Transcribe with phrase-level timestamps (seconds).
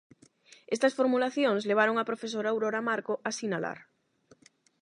[0.75, 3.79] Estas formulacións, levaron á profesora Aurora Marco a sinalar: